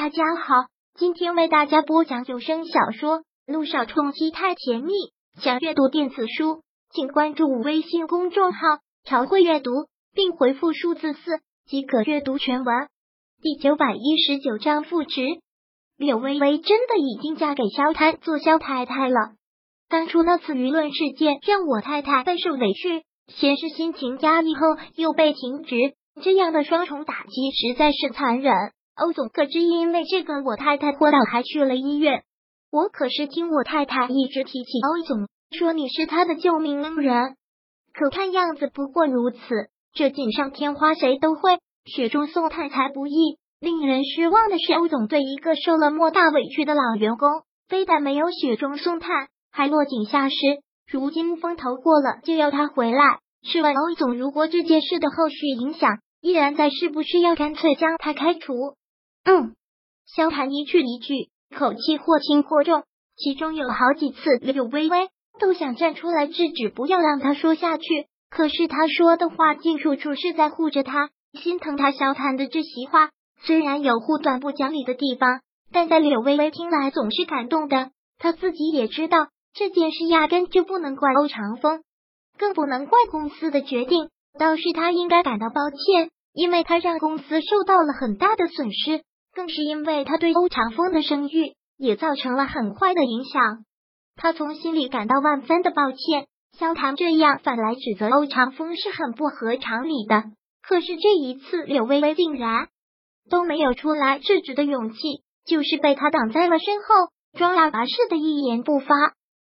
[0.00, 0.54] 大家好，
[0.94, 4.92] 今天为大家播讲有声小说《路上冲击太甜蜜》。
[5.42, 8.60] 想阅读电子书，请关注微信公众号
[9.04, 9.72] “朝会阅读”，
[10.14, 12.86] 并回复数字四即可阅读全文。
[13.42, 15.20] 第九百一十九章复职。
[15.96, 19.32] 柳微微真的已经嫁给萧贪做萧太太了。
[19.88, 24.60] 当初那次舆论事件让我太太备受委屈，先是心情压抑，后
[24.94, 25.74] 又被停职，
[26.22, 28.54] 这样的双重打击实在是残忍。
[28.98, 32.22] 欧总可知因为这个，我太太昏倒还去了医院。
[32.70, 37.36] 我可是听我太太一直提起欧总，说你是他的救命恩人。
[37.94, 39.38] 可看样子不过如此，
[39.94, 43.38] 这锦上添花谁都会，雪中送炭才不易。
[43.60, 47.28] 令人失望的是，欧总对一个受了莫大委屈的老员工，
[47.68, 50.36] 非但没有雪中送炭，还落井下石。
[50.90, 53.18] 如今风头过了，就要他回来。
[53.42, 58.52] 试问欧总，如果这件事的后续影响依然在，是不是要干脆将他开除？
[59.28, 59.54] 嗯，
[60.06, 67.84] 萧谈一句一句，口气或轻或重，其中有好几次，柳微微都想站出来制止，不要让他说下去。
[68.30, 71.92] 可是他说的话，竟处处是在护着他，心疼他。
[71.92, 73.10] 萧谈的这席话，
[73.42, 77.90] 虽然有护短不讲理的地方，但在柳微微听来总是感动的。
[78.16, 81.82] 他自己也知道这件事压根就不能怪欧长风，
[82.38, 89.02] 更不能怪公司的决定，倒是他应该感到抱歉，因为他让公司受到了很大的损失。
[89.38, 93.64] 更是因为他对欧长风的声誉也造成了很坏的影响，
[94.16, 96.26] 他从心里感到万分的抱歉。
[96.58, 100.24] 萧谈这样反来指责欧长风是很不合常理的，
[100.60, 102.66] 可是这一次柳微微竟然
[103.30, 104.98] 都没有出来制止的勇气，
[105.46, 108.88] 就是被他挡在了身后，装哑巴似的一言不发。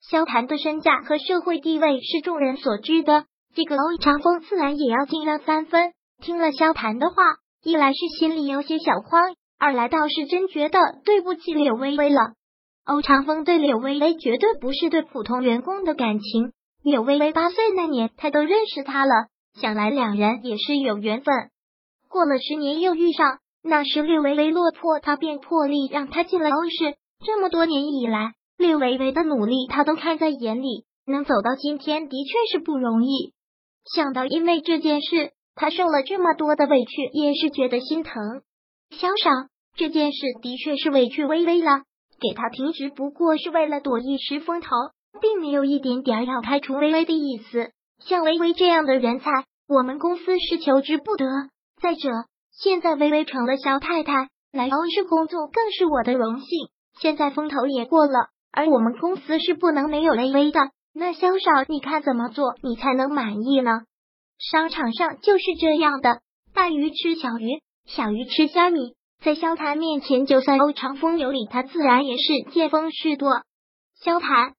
[0.00, 5.92] 萧谈的身价和社会地位是众人所知的，这个欧长风自然也要敬让三分。
[6.22, 7.14] 听了萧谈的话，
[7.62, 9.34] 一来是心里有些小慌。
[9.58, 12.34] 二来倒是真觉得对不起柳微微了。
[12.84, 16.52] 欧长风对柳微微绝对不是对普通员工的感情。
[16.82, 19.26] 柳微微八岁那年，他都认识他了，
[19.60, 21.34] 想来两人也是有缘分。
[22.08, 26.96] 过了十年又遇上，那时柳微微落魄，他便破例让他进了欧氏。
[27.24, 33.32] 这么多年以来，柳微微的努力他都看在眼里，能走到今天的确是不容易。
[33.92, 38.42] 想到因为这件事，他受了这么多的委屈，也是觉得心疼。
[38.90, 39.30] 萧少，
[39.76, 41.82] 这件事的确是委屈微微了，
[42.20, 44.70] 给他停职不过是为了躲一时风头，
[45.20, 47.72] 并没有一点点要开除微微的意思。
[47.98, 49.30] 像微微这样的人才，
[49.68, 51.26] 我们公司是求之不得。
[51.82, 52.10] 再者，
[52.52, 56.48] 现在微微成了萧太太，来欧氏工作更是我的荣幸。
[57.00, 60.60] 现在风头也过了，而我们公司是不能没有微微的。
[60.94, 63.82] 那萧少，你看怎么做你才能满意呢？
[64.38, 66.20] 商场上就是这样的，
[66.54, 67.60] 大鱼吃小鱼。
[67.86, 73.30] 小鱼吃虾米，在萧谈面前，就算欧长风有理，他自然也是见风使舵。
[74.02, 74.54] 萧谈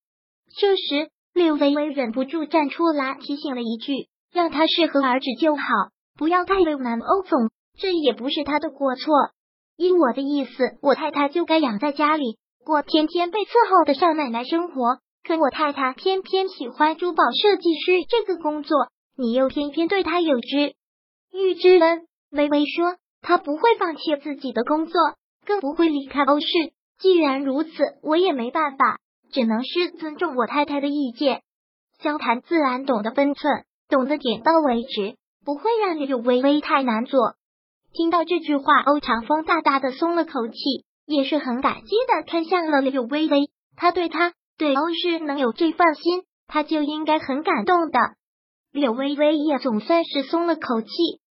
[0.58, 5.62] 这时，柳微微忍不住站出来提醒了一句，让他适可而止就好，
[6.18, 7.50] 不要太为难欧总。
[7.78, 9.14] 这也不是他的过错。
[9.76, 15.00] 依我的意思，我太太就该养在家里，过天天被伺候的少奶奶生活。
[15.24, 18.88] 可我太太偏偏喜欢珠宝设计师这个工作，
[19.18, 20.74] 你又偏偏对她有知
[21.34, 22.08] 遇之恩。
[22.32, 22.96] 微微说。
[23.28, 24.94] 他不会放弃自己的工作，
[25.46, 26.48] 更不会离开欧氏。
[26.98, 27.72] 既然如此，
[28.02, 29.00] 我也没办法，
[29.34, 31.42] 只能是尊重我太太的意见。
[32.00, 37.36] 萧谈自然懂得分寸，懂得点到为止，不会让柳微微太难做。
[37.92, 43.50] 听到这句话，欧长风大大的松了口气，也是很感激的看向了柳微微。
[43.76, 48.00] 他对他对欧氏能有这份心，他就应该很感动的。
[48.72, 50.88] 柳微微也总算是松了口气，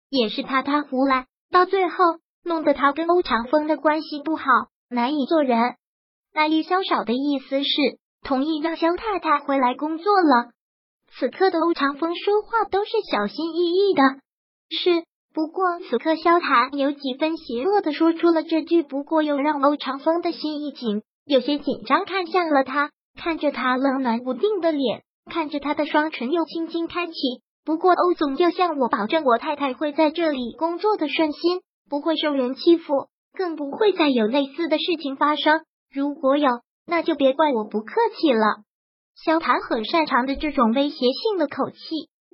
[0.09, 1.27] 也是怕他胡来。
[1.55, 1.95] 到最后，
[2.43, 4.43] 弄得他跟欧长风的关系不好，
[4.89, 5.57] 难以做人。
[6.33, 7.69] 那玉萧少的意思是
[8.25, 10.51] 同意让萧太太回来工作了。
[11.17, 14.01] 此刻的欧长风说话都是小心翼翼的。
[14.69, 27.13] 是，不过此刻萧谈有几分邪恶的说出了这句，不过又让欧长风的心一紧，有些紧张，看向了他，看着他冷暖不定的脸，看着他的双唇又轻轻开启。
[27.65, 35.61] 不过，欧总要向我保证，我太太会在这里工作的顺心，不会受人欺负，更不会再有类似的事情发生。
[35.91, 38.63] 如果有，那就别怪我不客气了。
[39.15, 41.77] 萧谈很擅长的这种威胁性的口气，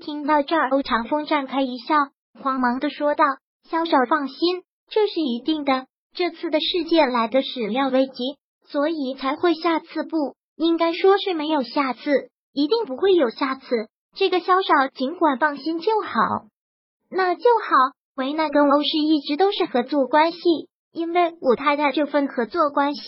[0.03, 1.95] 听到这儿，欧长风绽开一笑，
[2.41, 3.23] 慌忙的说道
[3.69, 5.85] ：“萧少放心，这是一定的。
[6.13, 8.35] 这次的事件来的始料未及，
[8.67, 13.63] 所以才会下次不应该说是没有下次，一定不会有下次。”
[14.15, 16.47] 这个萧少尽管放心就好，
[17.09, 17.95] 那就好。
[18.15, 20.39] 维娜跟欧氏一直都是合作关系，
[20.91, 23.01] 因为我太太这份合作关系，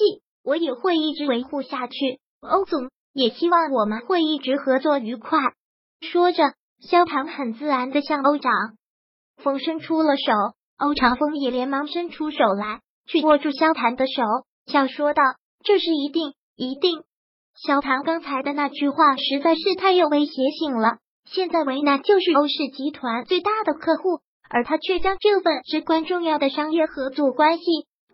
[0.43, 2.19] 我也会一直维护下去。
[2.39, 5.39] 欧总也希望我们会一直合作愉快。
[5.99, 8.51] 说着，萧唐很自然的向欧长
[9.37, 10.31] 风伸出了手，
[10.77, 14.23] 欧长风也连忙伸出手来，去握住萧谭的手，
[14.65, 15.21] 笑说道
[15.65, 17.03] ：“这是一定，一定。”
[17.55, 20.97] 萧唐刚才的那句话实在是太有威胁性了。
[21.25, 24.19] 现在为难就是欧氏集团最大的客户，
[24.49, 27.63] 而他却将这份至关重要的商业合作关系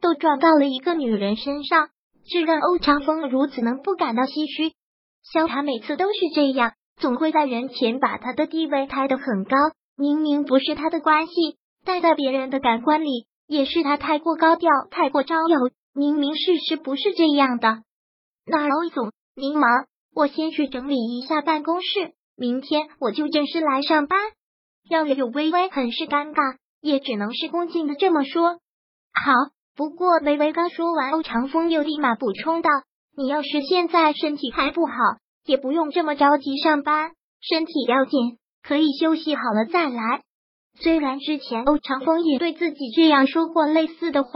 [0.02, 1.90] 都转到了一个女人身上，
[2.30, 4.74] 这让欧长风如此能不感到唏嘘？
[5.24, 9.56] 萧唐每次都是这样，总会在人前把他的地位抬得很高，
[9.98, 15.58] 明明不是他的关系，但在别人的感官里也是他太过高调、太过招摇。
[15.96, 17.80] 明明事实不是这样的。
[18.46, 19.12] 那欧总。
[19.40, 24.20] 您忙，我先去整理一下办公室，明天我就正式来上班。
[24.90, 28.60] 让柳微微很是尴尬，也只能是恭敬的这么说。
[29.14, 29.32] 好，
[29.78, 32.70] 不过微微刚说完，欧长风又立马补充道
[33.16, 34.94] ：“你要是现在身体还不好，
[35.46, 40.22] 也不用这么着急上班，身体要紧，可以休息好了再来。”
[40.82, 44.32] 虽然之前欧长风也对自己这样说过类似的话，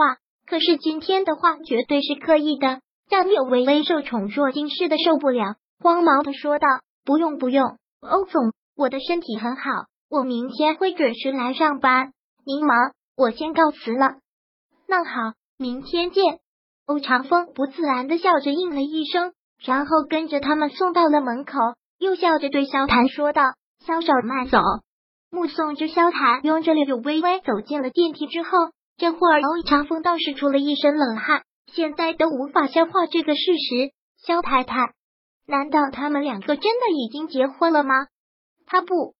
[0.45, 2.79] 可是今天的话绝对是刻意的。
[3.09, 6.67] 让柳微微受宠若惊似的受不了，慌忙的说道
[7.05, 12.13] ：“不用不用，欧总，我的身体很好，我明天会准时来上班。
[12.45, 14.15] 您忙，我先告辞了。”
[14.87, 16.39] 那好，明天见。
[16.85, 19.31] 欧长风不自然的笑着应了一声，
[19.63, 21.53] 然后跟着他们送到了门口，
[21.97, 23.41] 又笑着对萧谭说道
[23.85, 24.59] ：“萧少慢走。”
[25.31, 28.49] 目送着萧谭拥着柳微微走进了电梯之后，
[28.97, 31.43] 这会儿欧长风倒是出了一身冷汗。
[31.75, 33.91] 现在都无法消化这个事实，
[34.25, 34.93] 肖太太，
[35.47, 37.93] 难道他们两个真的已经结婚了吗？
[38.65, 39.15] 他不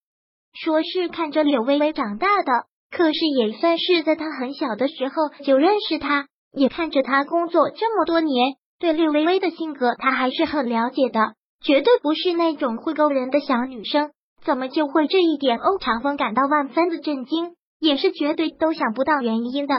[0.54, 2.52] 说是看着柳微微长大的，
[2.92, 11.34] 可是也算是在他很小的时候就认识他，也看着他工作这么多年，对柳微微的性格他还是很了解的，
[11.64, 14.12] 绝对不是那种会勾人的小女生。
[14.46, 15.58] 怎么就会这一点？
[15.58, 19.74] 欧长风感到万分的震惊，也是绝对都想不到原因的。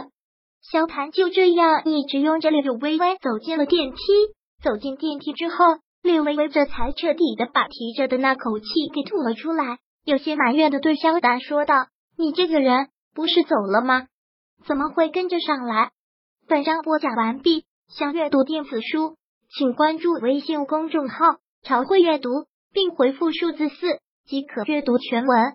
[0.71, 3.97] 萧谭就这样一直拥着柳微微走进了电梯。
[4.63, 5.57] 走进电梯之后，
[6.03, 14.07] 柳微微这才彻底的把提着的那口气给吐了出来，有些埋怨的对萧谭说道：“你这个人不是走了吗？
[14.67, 15.91] 怎么会跟着上来？”
[16.49, 17.65] 本章播讲完毕。
[17.87, 19.17] 想阅读电子书，
[19.55, 22.31] 请关注微信公众号“朝会阅读”，
[22.73, 25.55] 并回复数字四即可阅读全文。